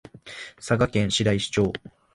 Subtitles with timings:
[0.57, 1.71] 佐賀県白石町